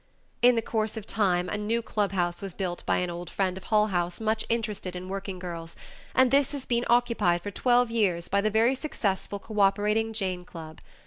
In 0.41 0.55
the 0.55 0.63
course 0.63 0.97
of 0.97 1.05
time 1.05 1.47
a 1.47 1.59
new 1.59 1.83
clubhouse 1.83 2.41
was 2.41 2.55
built 2.55 2.83
by 2.87 2.97
an 2.97 3.11
old 3.11 3.29
friend 3.29 3.55
of 3.55 3.65
Hull 3.65 3.85
House 3.89 4.19
much 4.19 4.43
interested 4.49 4.95
in 4.95 5.09
working 5.09 5.37
girls, 5.37 5.75
and 6.15 6.31
this 6.31 6.53
has 6.53 6.65
been 6.65 6.85
occupied 6.89 7.43
for 7.43 7.51
twelve 7.51 7.91
years 7.91 8.27
by 8.27 8.41
the 8.41 8.49
very 8.49 8.73
successful 8.73 9.37
cooperating 9.37 10.11
Jane 10.11 10.43
Club. 10.43 10.81